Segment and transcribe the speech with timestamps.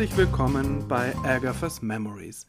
[0.00, 2.46] herzlich willkommen bei Agatha's Memories.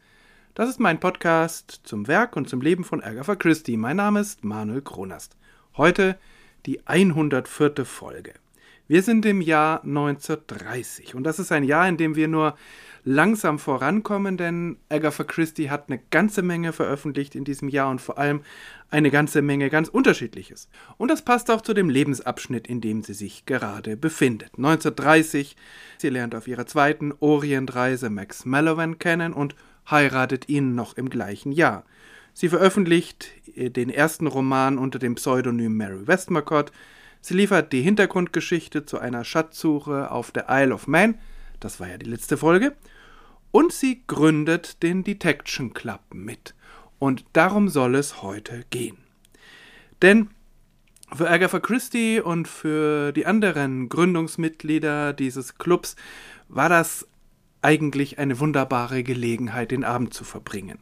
[0.53, 3.75] Das ist mein Podcast zum Werk und zum Leben von Agatha Christie.
[3.75, 5.35] Mein Name ist Manuel Kronast.
[5.75, 6.17] Heute
[6.65, 7.83] die 104.
[7.83, 8.35] Folge.
[8.87, 12.55] Wir sind im Jahr 1930 und das ist ein Jahr, in dem wir nur
[13.03, 18.17] langsam vorankommen, denn Agatha Christie hat eine ganze Menge veröffentlicht in diesem Jahr und vor
[18.17, 18.41] allem
[18.89, 20.69] eine ganze Menge ganz unterschiedliches.
[20.97, 24.51] Und das passt auch zu dem Lebensabschnitt, in dem sie sich gerade befindet.
[24.57, 25.55] 1930,
[25.97, 29.55] sie lernt auf ihrer zweiten Orientreise Max Mallowan kennen und
[29.89, 31.85] heiratet ihn noch im gleichen Jahr.
[32.33, 36.71] Sie veröffentlicht den ersten Roman unter dem Pseudonym Mary Westmacott.
[37.21, 41.19] Sie liefert die Hintergrundgeschichte zu einer Schatzsuche auf der Isle of Man.
[41.59, 42.75] Das war ja die letzte Folge.
[43.51, 46.55] Und sie gründet den Detection Club mit.
[46.99, 48.97] Und darum soll es heute gehen.
[50.01, 50.29] Denn
[51.13, 55.95] für Agatha Christie und für die anderen Gründungsmitglieder dieses Clubs
[56.47, 57.07] war das
[57.61, 60.79] eigentlich eine wunderbare Gelegenheit, den Abend zu verbringen.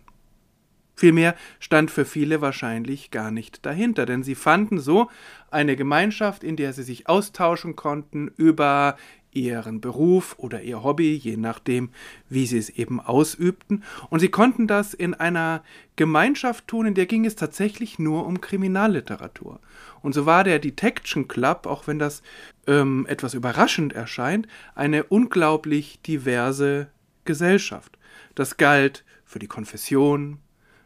[0.99, 5.09] Vielmehr stand für viele wahrscheinlich gar nicht dahinter, denn sie fanden so
[5.49, 8.97] eine Gemeinschaft, in der sie sich austauschen konnten über
[9.31, 11.91] ihren Beruf oder ihr Hobby, je nachdem,
[12.27, 13.85] wie sie es eben ausübten.
[14.09, 15.63] Und sie konnten das in einer
[15.95, 19.61] Gemeinschaft tun, in der ging es tatsächlich nur um Kriminalliteratur.
[20.01, 22.23] Und so war der Detection Club, auch wenn das
[22.67, 26.87] ähm, etwas überraschend erscheint, eine unglaublich diverse
[27.23, 27.97] Gesellschaft.
[28.35, 30.39] Das galt für die Konfession,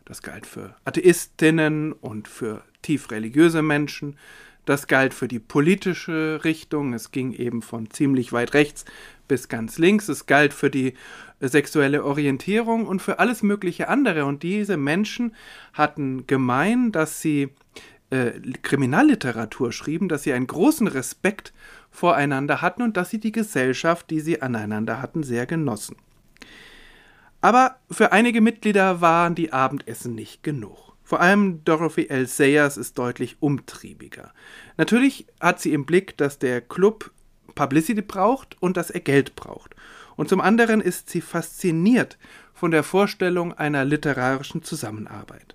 [0.05, 4.17] das galt für Atheistinnen und für tief religiöse Menschen,
[4.65, 6.93] das galt für die politische Richtung.
[6.93, 8.85] Es ging eben von ziemlich weit rechts
[9.27, 10.07] bis ganz links.
[10.07, 10.93] Es galt für die
[11.41, 14.25] sexuelle Orientierung und für alles mögliche andere.
[14.25, 15.35] Und diese Menschen
[15.73, 17.49] hatten gemein, dass sie
[18.09, 18.31] äh,
[18.61, 21.53] Kriminalliteratur schrieben, dass sie einen großen Respekt
[21.91, 25.97] voreinander hatten und dass sie die Gesellschaft, die sie aneinander hatten, sehr genossen.
[27.43, 30.93] Aber für einige Mitglieder waren die Abendessen nicht genug.
[31.03, 32.25] Vor allem Dorothy L.
[32.25, 34.31] Sayers ist deutlich umtriebiger.
[34.77, 37.11] Natürlich hat sie im Blick, dass der Club
[37.53, 39.75] Publicity braucht und dass er Geld braucht.
[40.15, 42.17] Und zum anderen ist sie fasziniert
[42.53, 45.53] von der Vorstellung einer literarischen Zusammenarbeit.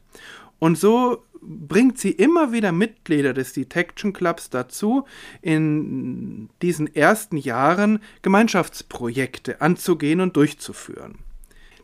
[0.59, 5.07] Und so bringt sie immer wieder Mitglieder des Detection Clubs dazu,
[5.41, 11.21] in diesen ersten Jahren Gemeinschaftsprojekte anzugehen und durchzuführen.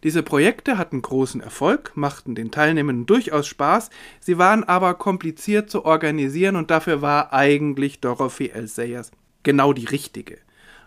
[0.04, 3.88] Diese Projekte hatten großen Erfolg, machten den Teilnehmenden durchaus Spaß,
[4.20, 8.68] sie waren aber kompliziert zu organisieren und dafür war eigentlich Dorothy L.
[8.68, 9.12] Sayers
[9.44, 10.36] genau die richtige.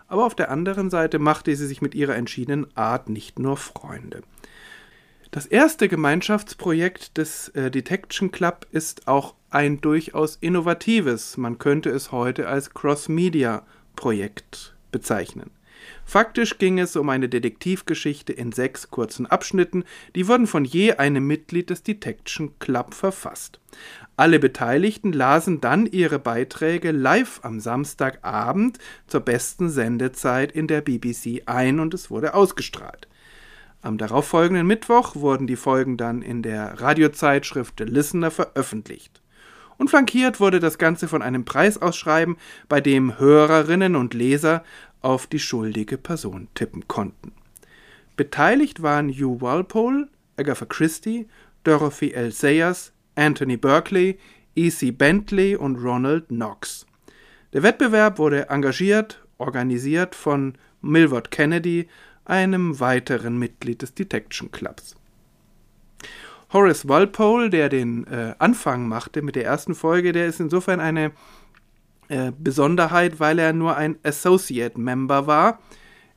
[0.06, 4.22] Aber auf der anderen Seite machte sie sich mit ihrer entschiedenen Art nicht nur Freunde.
[5.32, 12.12] Das erste Gemeinschaftsprojekt des äh, Detection Club ist auch ein durchaus innovatives, man könnte es
[12.12, 15.50] heute als Cross-Media-Projekt bezeichnen.
[16.04, 19.84] Faktisch ging es um eine Detektivgeschichte in sechs kurzen Abschnitten,
[20.14, 23.60] die wurden von je einem Mitglied des Detection Club verfasst.
[24.16, 31.42] Alle Beteiligten lasen dann ihre Beiträge live am Samstagabend zur besten Sendezeit in der BBC
[31.46, 33.06] ein und es wurde ausgestrahlt.
[33.80, 39.22] Am darauffolgenden Mittwoch wurden die Folgen dann in der Radiozeitschrift The Listener veröffentlicht.
[39.76, 42.36] Und flankiert wurde das Ganze von einem Preisausschreiben,
[42.68, 44.64] bei dem Hörerinnen und Leser
[45.00, 47.32] auf die schuldige Person tippen konnten.
[48.16, 51.28] Beteiligt waren Hugh Walpole, Agatha Christie,
[51.64, 52.32] Dorothy L.
[52.32, 54.18] Sayers, Anthony Berkeley,
[54.54, 54.90] E.C.
[54.90, 56.86] Bentley und Ronald Knox.
[57.52, 61.88] Der Wettbewerb wurde engagiert, organisiert von Milward Kennedy,
[62.24, 64.94] einem weiteren Mitglied des Detection Clubs.
[66.52, 71.12] Horace Walpole, der den äh, Anfang machte mit der ersten Folge, der ist insofern eine
[72.08, 75.58] äh, Besonderheit, weil er nur ein Associate Member war.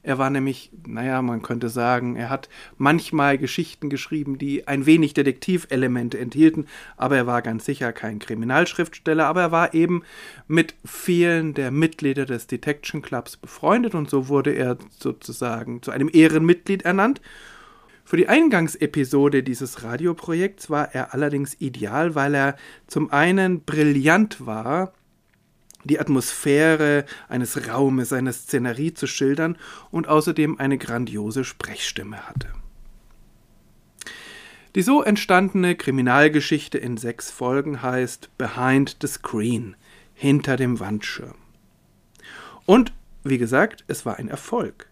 [0.04, 5.14] Er war nämlich, naja, man könnte sagen, er hat manchmal Geschichten geschrieben, die ein wenig
[5.14, 6.66] Detektivelemente enthielten,
[6.98, 10.02] aber er war ganz sicher kein Kriminalschriftsteller, aber er war eben
[10.48, 16.10] mit vielen der Mitglieder des Detection Clubs befreundet und so wurde er sozusagen zu einem
[16.12, 17.22] Ehrenmitglied ernannt.
[18.04, 24.94] Für die Eingangsepisode dieses Radioprojekts war er allerdings ideal, weil er zum einen brillant war,
[25.84, 29.58] die Atmosphäre eines Raumes, einer Szenerie zu schildern
[29.90, 32.48] und außerdem eine grandiose Sprechstimme hatte.
[34.76, 39.76] Die so entstandene Kriminalgeschichte in sechs Folgen heißt Behind the Screen,
[40.14, 41.36] hinter dem Wandschirm.
[42.66, 42.94] Und,
[43.24, 44.88] wie gesagt, es war ein Erfolg.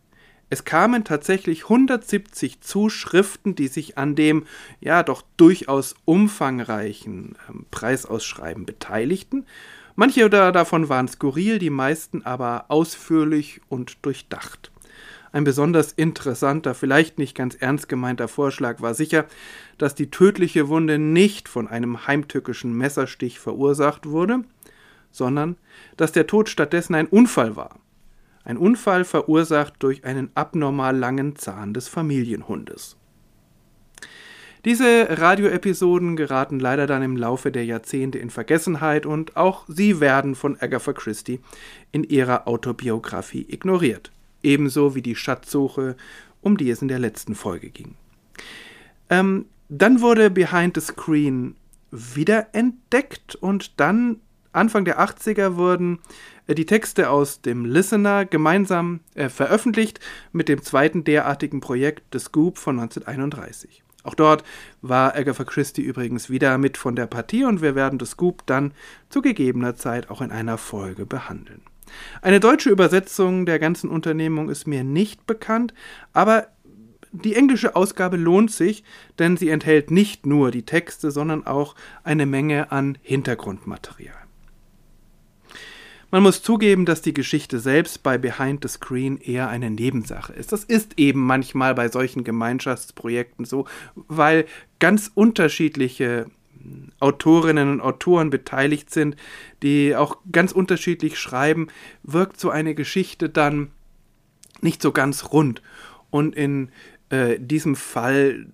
[0.49, 4.47] Es kamen tatsächlich 170 Zuschriften, die sich an dem
[4.81, 9.45] ja doch durchaus umfangreichen ähm, Preisausschreiben beteiligten,
[9.99, 14.71] Manche davon waren skurril, die meisten aber ausführlich und durchdacht.
[15.33, 19.25] Ein besonders interessanter, vielleicht nicht ganz ernst gemeinter Vorschlag war sicher,
[19.77, 24.45] dass die tödliche Wunde nicht von einem heimtückischen Messerstich verursacht wurde,
[25.11, 25.57] sondern
[25.97, 27.77] dass der Tod stattdessen ein Unfall war.
[28.45, 32.95] Ein Unfall verursacht durch einen abnormal langen Zahn des Familienhundes.
[34.65, 40.35] Diese Radioepisoden geraten leider dann im Laufe der Jahrzehnte in Vergessenheit und auch sie werden
[40.35, 41.39] von Agatha Christie
[41.91, 44.11] in ihrer Autobiografie ignoriert.
[44.43, 45.95] Ebenso wie die Schatzsuche,
[46.41, 47.95] um die es in der letzten Folge ging.
[49.09, 51.55] Ähm, dann wurde Behind the Screen
[51.91, 54.17] wiederentdeckt und dann
[54.51, 55.99] Anfang der 80er wurden
[56.47, 59.99] äh, die Texte aus dem Listener gemeinsam äh, veröffentlicht
[60.31, 63.83] mit dem zweiten derartigen Projekt The Scoop von 1931.
[64.03, 64.43] Auch dort
[64.81, 68.73] war Agatha Christie übrigens wieder mit von der Partie und wir werden The Scoop dann
[69.09, 71.61] zu gegebener Zeit auch in einer Folge behandeln.
[72.21, 75.73] Eine deutsche Übersetzung der ganzen Unternehmung ist mir nicht bekannt,
[76.13, 76.47] aber
[77.11, 78.83] die englische Ausgabe lohnt sich,
[79.17, 84.28] denn sie enthält nicht nur die Texte, sondern auch eine Menge an Hintergrundmaterial.
[86.11, 90.51] Man muss zugeben, dass die Geschichte selbst bei Behind the Screen eher eine Nebensache ist.
[90.51, 94.45] Das ist eben manchmal bei solchen Gemeinschaftsprojekten so, weil
[94.79, 96.25] ganz unterschiedliche
[96.61, 99.17] hm, Autorinnen und Autoren beteiligt sind,
[99.61, 101.67] die auch ganz unterschiedlich schreiben,
[102.01, 103.69] wirkt so eine Geschichte dann
[104.61, 105.61] nicht so ganz rund.
[106.09, 106.71] Und in
[107.09, 108.47] äh, diesem Fall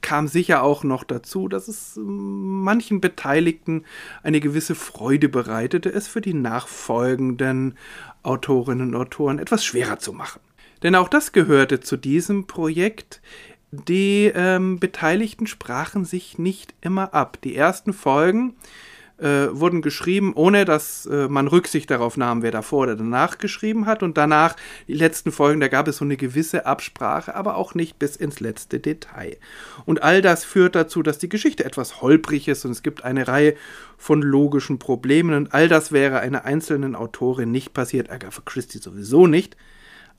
[0.00, 3.84] kam sicher auch noch dazu, dass es manchen Beteiligten
[4.22, 7.76] eine gewisse Freude bereitete, es für die nachfolgenden
[8.22, 10.40] Autorinnen und Autoren etwas schwerer zu machen.
[10.82, 13.20] Denn auch das gehörte zu diesem Projekt.
[13.70, 17.38] Die ähm, Beteiligten sprachen sich nicht immer ab.
[17.44, 18.89] Die ersten Folgen äh,
[19.52, 24.02] wurden geschrieben, ohne dass äh, man Rücksicht darauf nahm, wer davor oder danach geschrieben hat.
[24.02, 24.56] Und danach,
[24.88, 28.40] die letzten Folgen, da gab es so eine gewisse Absprache, aber auch nicht bis ins
[28.40, 29.36] letzte Detail.
[29.84, 33.28] Und all das führt dazu, dass die Geschichte etwas holprig ist und es gibt eine
[33.28, 33.54] Reihe
[33.98, 35.34] von logischen Problemen.
[35.34, 39.56] Und all das wäre einer einzelnen Autorin nicht passiert, Agatha Christie sowieso nicht.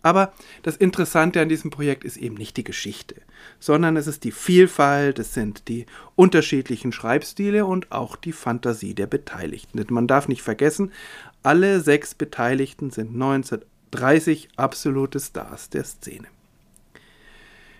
[0.03, 0.33] Aber
[0.63, 3.15] das Interessante an diesem Projekt ist eben nicht die Geschichte,
[3.59, 9.07] sondern es ist die Vielfalt, es sind die unterschiedlichen Schreibstile und auch die Fantasie der
[9.07, 9.77] Beteiligten.
[9.77, 10.91] Denn man darf nicht vergessen,
[11.43, 16.27] alle sechs Beteiligten sind 1930 absolute Stars der Szene.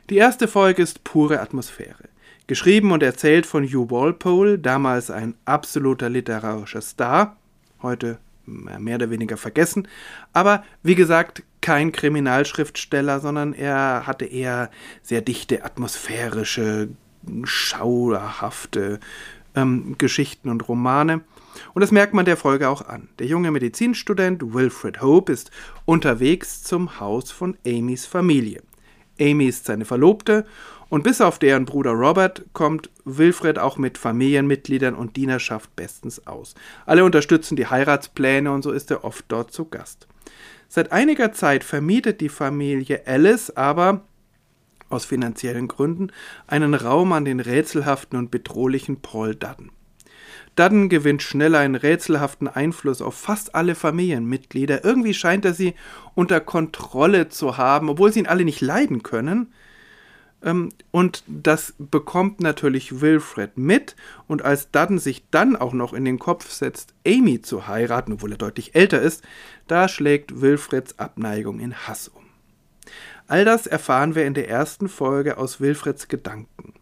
[0.09, 2.09] Die erste Folge ist pure Atmosphäre.
[2.47, 7.37] Geschrieben und erzählt von Hugh Walpole, damals ein absoluter literarischer Star,
[7.81, 9.87] heute mehr oder weniger vergessen.
[10.33, 14.69] Aber wie gesagt, kein Kriminalschriftsteller, sondern er hatte eher
[15.01, 16.89] sehr dichte, atmosphärische,
[17.43, 18.99] schauerhafte
[19.55, 21.21] ähm, Geschichten und Romane.
[21.73, 23.09] Und das merkt man der Folge auch an.
[23.19, 25.51] Der junge Medizinstudent Wilfred Hope ist
[25.85, 28.61] unterwegs zum Haus von Amys Familie.
[29.19, 30.45] Amy ist seine Verlobte
[30.89, 36.55] und bis auf deren Bruder Robert kommt Wilfred auch mit Familienmitgliedern und Dienerschaft bestens aus.
[36.85, 40.07] Alle unterstützen die Heiratspläne und so ist er oft dort zu Gast.
[40.73, 44.05] Seit einiger Zeit vermietet die Familie Alice aber
[44.87, 46.13] aus finanziellen Gründen
[46.47, 49.71] einen Raum an den rätselhaften und bedrohlichen Paul Dudden.
[50.55, 54.85] Dudden gewinnt schnell einen rätselhaften Einfluss auf fast alle Familienmitglieder.
[54.85, 55.73] Irgendwie scheint er sie
[56.15, 59.51] unter Kontrolle zu haben, obwohl sie ihn alle nicht leiden können.
[60.43, 63.95] Ähm, und das bekommt natürlich Wilfred mit.
[64.27, 68.31] Und als Dudden sich dann auch noch in den Kopf setzt, Amy zu heiraten, obwohl
[68.31, 69.23] er deutlich älter ist,
[69.67, 72.23] da schlägt Wilfreds Abneigung in Hass um.
[73.27, 76.73] All das erfahren wir in der ersten Folge aus Wilfreds Gedanken.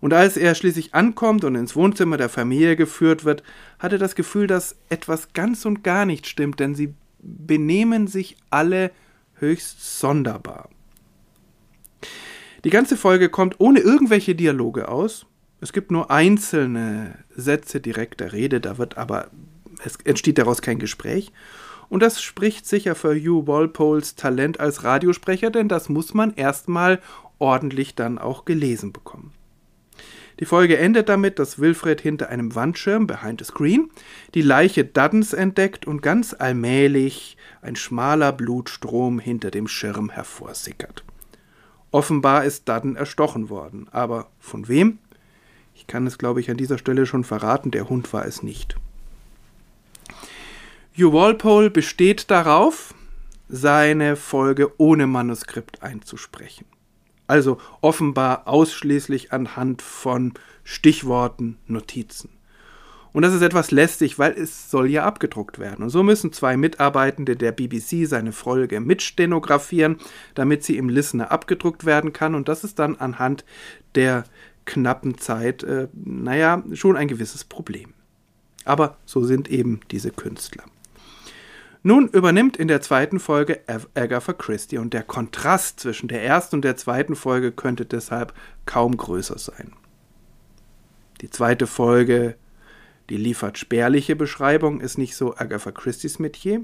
[0.00, 3.42] Und als er schließlich ankommt und ins Wohnzimmer der Familie geführt wird,
[3.78, 8.36] hat er das Gefühl, dass etwas ganz und gar nicht stimmt, denn sie benehmen sich
[8.50, 8.90] alle
[9.36, 10.68] höchst sonderbar.
[12.64, 15.26] Die ganze Folge kommt ohne irgendwelche Dialoge aus.
[15.60, 19.28] Es gibt nur einzelne Sätze direkter Rede, da wird aber,
[19.84, 21.30] es entsteht daraus kein Gespräch.
[21.90, 27.00] Und das spricht sicher für Hugh Walpoles Talent als Radiosprecher, denn das muss man erstmal
[27.38, 29.32] ordentlich dann auch gelesen bekommen.
[30.40, 33.90] Die Folge endet damit, dass Wilfred hinter einem Wandschirm behind the screen
[34.34, 41.04] die Leiche Duddens entdeckt und ganz allmählich ein schmaler Blutstrom hinter dem Schirm hervorsickert.
[41.94, 43.86] Offenbar ist Dudden erstochen worden.
[43.92, 44.98] Aber von wem?
[45.76, 48.74] Ich kann es, glaube ich, an dieser Stelle schon verraten, der Hund war es nicht.
[50.98, 52.94] Hugh Walpole besteht darauf,
[53.48, 56.64] seine Folge ohne Manuskript einzusprechen.
[57.28, 60.34] Also offenbar ausschließlich anhand von
[60.64, 62.30] Stichworten, Notizen.
[63.14, 65.84] Und das ist etwas lästig, weil es soll ja abgedruckt werden.
[65.84, 69.98] Und so müssen zwei Mitarbeitende der BBC seine Folge mitstenografieren,
[70.34, 72.34] damit sie im Listener abgedruckt werden kann.
[72.34, 73.44] Und das ist dann anhand
[73.94, 74.24] der
[74.64, 77.94] knappen Zeit, äh, naja, schon ein gewisses Problem.
[78.64, 80.64] Aber so sind eben diese Künstler.
[81.84, 83.60] Nun übernimmt in der zweiten Folge
[83.94, 88.34] Agatha Christie und der Kontrast zwischen der ersten und der zweiten Folge könnte deshalb
[88.66, 89.72] kaum größer sein.
[91.20, 92.36] Die zweite Folge,
[93.10, 96.62] die liefert spärliche Beschreibung, ist nicht so Agatha Christie's Metier,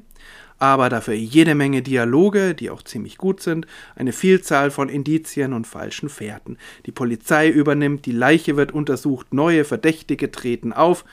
[0.58, 5.66] aber dafür jede Menge Dialoge, die auch ziemlich gut sind, eine Vielzahl von Indizien und
[5.66, 6.56] falschen Fährten.
[6.86, 11.04] Die Polizei übernimmt, die Leiche wird untersucht, neue Verdächtige treten auf,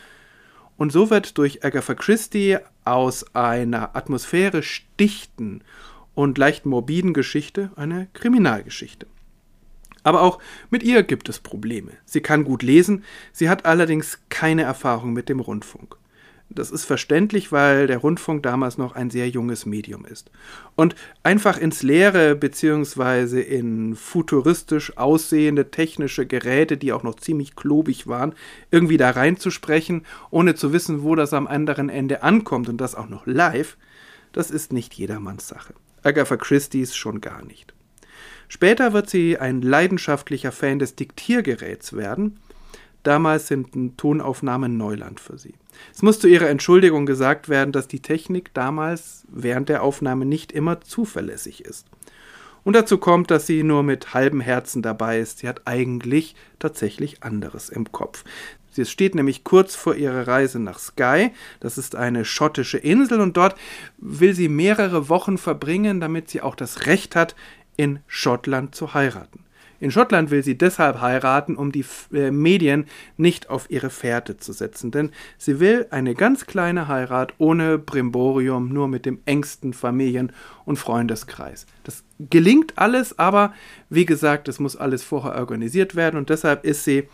[0.77, 5.61] und so wird durch Agatha Christie aus einer atmosphärisch dichten
[6.13, 9.07] und leicht morbiden Geschichte eine Kriminalgeschichte.
[10.07, 11.91] Aber auch mit ihr gibt es Probleme.
[12.05, 15.97] Sie kann gut lesen, sie hat allerdings keine Erfahrung mit dem Rundfunk.
[16.49, 20.31] Das ist verständlich, weil der Rundfunk damals noch ein sehr junges Medium ist.
[20.77, 23.41] Und einfach ins Leere bzw.
[23.41, 28.33] in futuristisch aussehende technische Geräte, die auch noch ziemlich klobig waren,
[28.71, 33.09] irgendwie da reinzusprechen, ohne zu wissen, wo das am anderen Ende ankommt und das auch
[33.09, 33.75] noch live,
[34.31, 35.73] das ist nicht jedermanns Sache.
[36.01, 37.73] Agatha Christie's schon gar nicht.
[38.47, 42.39] Später wird sie ein leidenschaftlicher Fan des Diktiergeräts werden
[43.07, 45.53] Damals sind Tonaufnahmen Neuland für sie.
[45.93, 50.51] Es muss zu ihrer Entschuldigung gesagt werden, dass die Technik damals während der Aufnahme nicht
[50.51, 51.87] immer zuverlässig ist.
[52.65, 55.39] Und dazu kommt, dass sie nur mit halbem Herzen dabei ist.
[55.39, 58.25] Sie hat eigentlich tatsächlich anderes im Kopf.
[58.71, 61.31] Sie steht nämlich kurz vor ihrer Reise nach Skye.
[61.61, 63.55] Das ist eine schottische Insel und dort
[63.99, 67.35] will sie mehrere Wochen verbringen, damit sie auch das Recht hat,
[67.77, 69.45] in Schottland zu heiraten.
[69.79, 74.51] In Schottland will sie deshalb heiraten, um die äh, Medien nicht auf ihre Fährte zu
[74.51, 80.31] setzen, denn sie will eine ganz kleine Heirat ohne Brimborium, nur mit dem engsten Familien-
[80.65, 81.67] und Freundeskreis.
[81.83, 83.53] Das gelingt alles, aber
[83.89, 87.07] wie gesagt, es muss alles vorher organisiert werden und deshalb ist sie,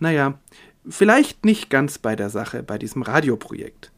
[0.00, 0.38] naja,
[0.88, 3.92] vielleicht nicht ganz bei der Sache, bei diesem Radioprojekt.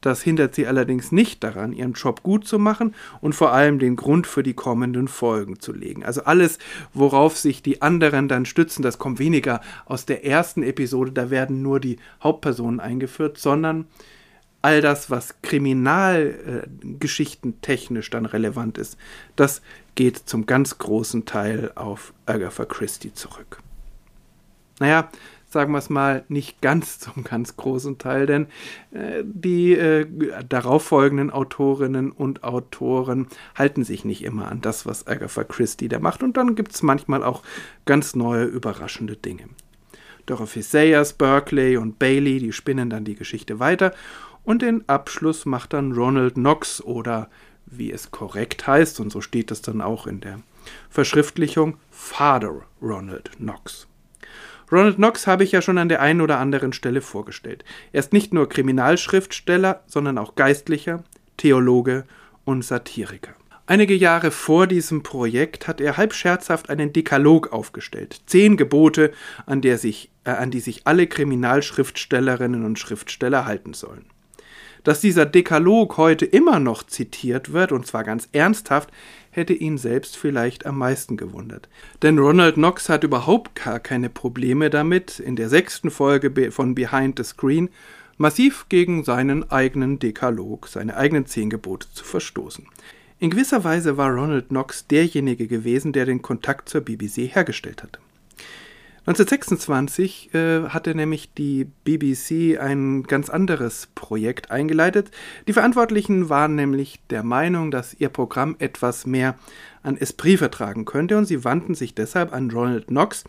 [0.00, 3.96] Das hindert sie allerdings nicht daran, ihren Job gut zu machen und vor allem den
[3.96, 6.04] Grund für die kommenden Folgen zu legen.
[6.04, 6.58] Also alles,
[6.94, 11.62] worauf sich die anderen dann stützen, das kommt weniger aus der ersten Episode, da werden
[11.62, 13.86] nur die Hauptpersonen eingeführt, sondern
[14.62, 18.96] all das, was Kriminalgeschichten äh, technisch dann relevant ist,
[19.36, 19.62] das
[19.94, 23.60] geht zum ganz großen Teil auf Agatha Christie zurück.
[24.78, 25.10] Naja,
[25.50, 28.46] sagen wir es mal, nicht ganz zum ganz großen Teil, denn
[28.92, 30.06] äh, die äh,
[30.48, 33.26] darauffolgenden Autorinnen und Autoren
[33.56, 36.22] halten sich nicht immer an das, was Agatha Christie da macht.
[36.22, 37.42] Und dann gibt es manchmal auch
[37.84, 39.44] ganz neue, überraschende Dinge.
[40.26, 43.92] Dorothy Sayers, Berkeley und Bailey, die spinnen dann die Geschichte weiter.
[44.44, 47.28] Und den Abschluss macht dann Ronald Knox oder
[47.66, 50.40] wie es korrekt heißt, und so steht es dann auch in der
[50.88, 53.89] Verschriftlichung, Father Ronald Knox.
[54.72, 57.64] Ronald Knox habe ich ja schon an der einen oder anderen Stelle vorgestellt.
[57.92, 61.02] Er ist nicht nur Kriminalschriftsteller, sondern auch Geistlicher,
[61.36, 62.04] Theologe
[62.44, 63.34] und Satiriker.
[63.66, 68.20] Einige Jahre vor diesem Projekt hat er halb scherzhaft einen Dekalog aufgestellt.
[68.26, 69.12] Zehn Gebote,
[69.46, 74.06] an, sich, äh, an die sich alle Kriminalschriftstellerinnen und Schriftsteller halten sollen.
[74.82, 78.90] Dass dieser Dekalog heute immer noch zitiert wird, und zwar ganz ernsthaft,
[79.30, 81.68] hätte ihn selbst vielleicht am meisten gewundert.
[82.02, 87.16] Denn Ronald Knox hat überhaupt gar keine Probleme damit, in der sechsten Folge von Behind
[87.16, 87.68] the Screen
[88.18, 92.66] massiv gegen seinen eigenen Dekalog, seine eigenen zehn Gebote zu verstoßen.
[93.18, 97.98] In gewisser Weise war Ronald Knox derjenige gewesen, der den Kontakt zur BBC hergestellt hatte.
[99.06, 105.10] 1926 äh, hatte nämlich die BBC ein ganz anderes Projekt eingeleitet.
[105.48, 109.36] Die Verantwortlichen waren nämlich der Meinung, dass ihr Programm etwas mehr
[109.82, 113.24] an Esprit vertragen könnte und sie wandten sich deshalb an Ronald Knox,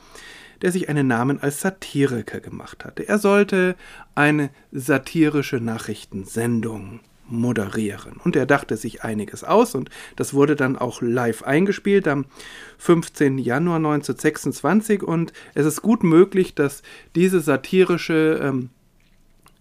[0.61, 3.07] der sich einen Namen als Satiriker gemacht hatte.
[3.07, 3.75] Er sollte
[4.13, 6.99] eine satirische Nachrichtensendung
[7.31, 8.17] moderieren.
[8.23, 12.25] Und er dachte sich einiges aus und das wurde dann auch live eingespielt am
[12.77, 13.37] 15.
[13.37, 16.83] Januar 1926 und es ist gut möglich, dass
[17.15, 18.69] diese satirische ähm,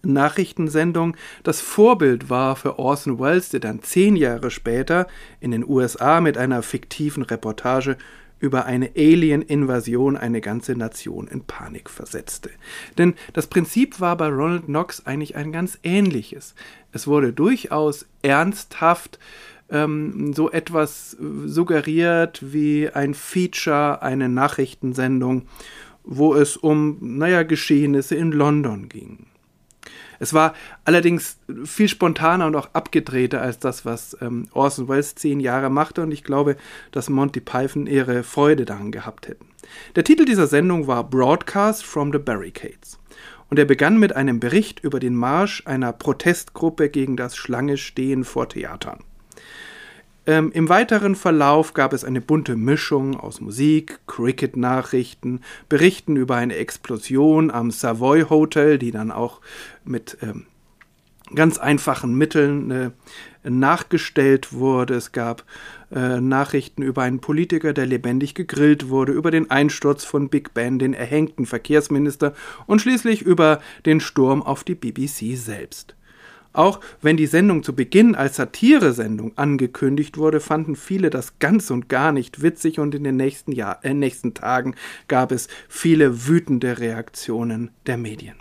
[0.03, 5.07] Nachrichtensendung das Vorbild war für Orson Welles, der dann zehn Jahre später
[5.39, 7.97] in den USA mit einer fiktiven Reportage
[8.41, 12.49] über eine Alien-Invasion eine ganze Nation in Panik versetzte.
[12.97, 16.55] Denn das Prinzip war bei Ronald Knox eigentlich ein ganz ähnliches.
[16.91, 19.19] Es wurde durchaus ernsthaft
[19.69, 25.43] ähm, so etwas suggeriert wie ein Feature, eine Nachrichtensendung,
[26.03, 29.27] wo es um, naja, Geschehnisse in London ging.
[30.21, 30.53] Es war
[30.85, 36.03] allerdings viel spontaner und auch abgedrehter als das, was ähm, Orson Welles zehn Jahre machte
[36.03, 36.57] und ich glaube,
[36.91, 39.47] dass Monty Python ihre Freude daran gehabt hätten.
[39.95, 42.99] Der Titel dieser Sendung war Broadcast from the Barricades
[43.49, 48.47] und er begann mit einem Bericht über den Marsch einer Protestgruppe gegen das Schlange-Stehen vor
[48.47, 48.99] Theatern.
[50.27, 56.57] Ähm, Im weiteren Verlauf gab es eine bunte Mischung aus Musik, Cricket-Nachrichten, Berichten über eine
[56.57, 59.41] Explosion am Savoy Hotel, die dann auch
[59.83, 60.45] mit ähm,
[61.35, 62.91] ganz einfachen Mitteln äh,
[63.43, 64.95] nachgestellt wurde.
[64.95, 65.43] Es gab
[65.91, 70.79] äh, Nachrichten über einen Politiker, der lebendig gegrillt wurde, über den Einsturz von Big Ben,
[70.79, 72.33] den erhängten Verkehrsminister
[72.67, 75.95] und schließlich über den Sturm auf die BBC selbst.
[76.53, 81.87] Auch wenn die Sendung zu Beginn als Satiresendung angekündigt wurde, fanden viele das ganz und
[81.87, 84.75] gar nicht witzig und in den nächsten, Jahr, äh, nächsten Tagen
[85.07, 88.35] gab es viele wütende Reaktionen der Medien.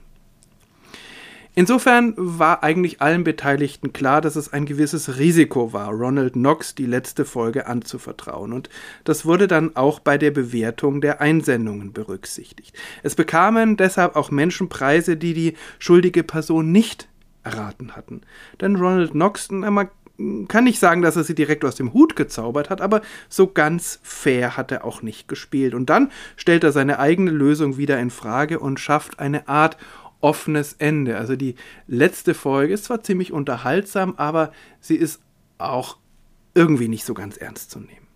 [1.60, 6.86] Insofern war eigentlich allen Beteiligten klar, dass es ein gewisses Risiko war, Ronald Knox die
[6.86, 8.54] letzte Folge anzuvertrauen.
[8.54, 8.70] Und
[9.04, 12.74] das wurde dann auch bei der Bewertung der Einsendungen berücksichtigt.
[13.02, 17.08] Es bekamen deshalb auch Menschen Preise, die die schuldige Person nicht
[17.44, 18.22] erraten hatten.
[18.62, 19.90] Denn Ronald Knox, man
[20.48, 24.00] kann nicht sagen, dass er sie direkt aus dem Hut gezaubert hat, aber so ganz
[24.02, 25.74] fair hat er auch nicht gespielt.
[25.74, 29.76] Und dann stellt er seine eigene Lösung wieder in Frage und schafft eine Art
[30.20, 31.16] offenes Ende.
[31.16, 31.54] Also die
[31.86, 35.20] letzte Folge ist zwar ziemlich unterhaltsam, aber sie ist
[35.58, 35.98] auch
[36.54, 38.06] irgendwie nicht so ganz ernst zu nehmen.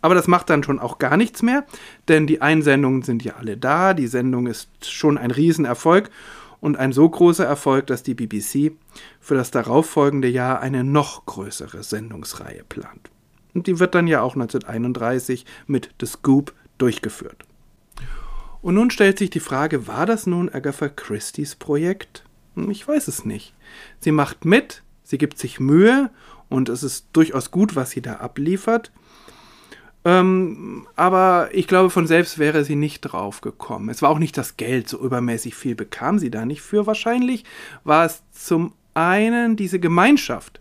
[0.00, 1.64] Aber das macht dann schon auch gar nichts mehr,
[2.06, 6.10] denn die Einsendungen sind ja alle da, die Sendung ist schon ein Riesenerfolg
[6.60, 8.72] und ein so großer Erfolg, dass die BBC
[9.20, 13.10] für das darauffolgende Jahr eine noch größere Sendungsreihe plant.
[13.54, 17.47] Und die wird dann ja auch 1931 mit The Scoop durchgeführt.
[18.60, 22.24] Und nun stellt sich die Frage, war das nun Agatha Christie's Projekt?
[22.54, 23.54] Hm, ich weiß es nicht.
[24.00, 26.10] Sie macht mit, sie gibt sich Mühe
[26.48, 28.90] und es ist durchaus gut, was sie da abliefert.
[30.04, 33.88] Ähm, aber ich glaube, von selbst wäre sie nicht drauf gekommen.
[33.88, 36.86] Es war auch nicht das Geld, so übermäßig viel bekam sie da nicht für.
[36.86, 37.44] Wahrscheinlich
[37.84, 40.60] war es zum einen diese Gemeinschaft,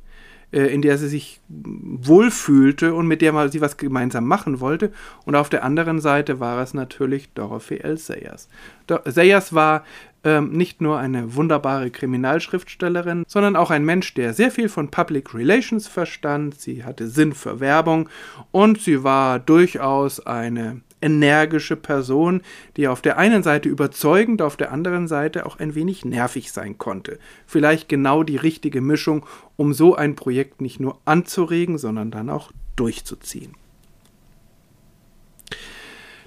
[0.52, 4.92] in der sie sich wohlfühlte und mit der sie was gemeinsam machen wollte.
[5.26, 7.98] Und auf der anderen Seite war es natürlich Dorothy L.
[7.98, 8.48] Sayers.
[8.88, 9.84] Do Sayers war
[10.24, 15.34] ähm, nicht nur eine wunderbare Kriminalschriftstellerin, sondern auch ein Mensch, der sehr viel von Public
[15.34, 16.60] Relations verstand.
[16.60, 18.10] Sie hatte Sinn für Werbung
[18.52, 22.42] und sie war durchaus eine energische Person,
[22.76, 26.78] die auf der einen Seite überzeugend, auf der anderen Seite auch ein wenig nervig sein
[26.78, 27.20] konnte.
[27.46, 32.52] Vielleicht genau die richtige Mischung, um so ein Projekt nicht nur anzuregen, sondern dann auch
[32.76, 33.54] durchzuziehen.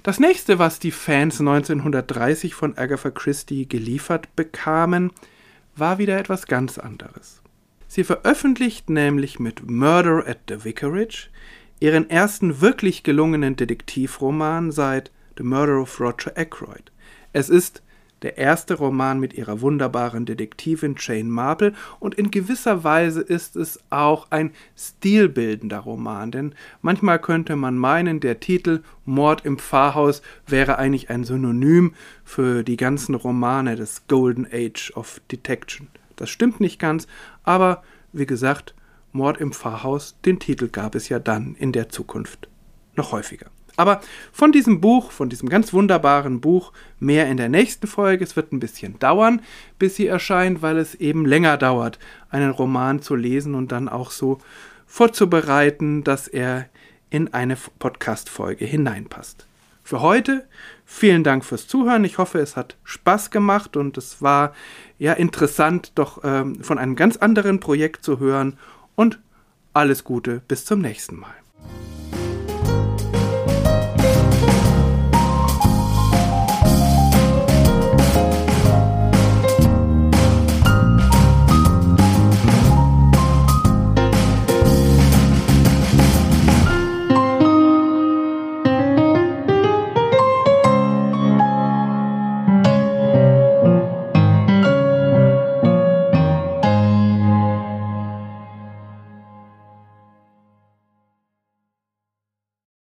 [0.03, 5.11] Das nächste, was die Fans 1930 von Agatha Christie geliefert bekamen,
[5.75, 7.41] war wieder etwas ganz anderes.
[7.87, 11.29] Sie veröffentlicht nämlich mit Murder at the Vicarage
[11.81, 16.91] ihren ersten wirklich gelungenen Detektivroman seit The Murder of Roger Ackroyd.
[17.33, 17.81] Es ist
[18.21, 23.79] der erste Roman mit ihrer wunderbaren Detektivin Jane Marple und in gewisser Weise ist es
[23.89, 30.77] auch ein stilbildender Roman, denn manchmal könnte man meinen, der Titel Mord im Pfarrhaus wäre
[30.77, 35.87] eigentlich ein Synonym für die ganzen Romane des Golden Age of Detection.
[36.15, 37.07] Das stimmt nicht ganz,
[37.43, 37.81] aber
[38.13, 38.75] wie gesagt,
[39.11, 42.47] Mord im Pfarrhaus, den Titel gab es ja dann in der Zukunft
[42.95, 43.47] noch häufiger.
[43.77, 48.23] Aber von diesem Buch, von diesem ganz wunderbaren Buch, mehr in der nächsten Folge.
[48.23, 49.41] Es wird ein bisschen dauern,
[49.79, 51.97] bis sie erscheint, weil es eben länger dauert,
[52.29, 54.39] einen Roman zu lesen und dann auch so
[54.85, 56.67] vorzubereiten, dass er
[57.09, 59.47] in eine Podcast-Folge hineinpasst.
[59.83, 60.47] Für heute
[60.85, 62.05] vielen Dank fürs Zuhören.
[62.05, 64.53] Ich hoffe, es hat Spaß gemacht und es war
[64.99, 68.57] ja interessant, doch ähm, von einem ganz anderen Projekt zu hören
[68.95, 69.19] und
[69.73, 71.35] alles Gute bis zum nächsten Mal.